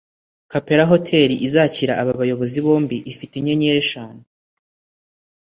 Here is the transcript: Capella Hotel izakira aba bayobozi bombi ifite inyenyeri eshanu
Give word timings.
Capella 0.51 0.85
Hotel 0.91 1.29
izakira 1.47 1.93
aba 2.01 2.13
bayobozi 2.21 2.57
bombi 2.65 2.97
ifite 3.11 3.33
inyenyeri 3.37 3.79
eshanu 3.83 4.21